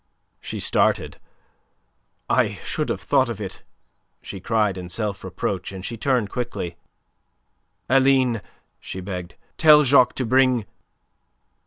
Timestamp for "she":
0.39-0.59, 4.19-4.39, 5.85-5.95, 8.79-8.99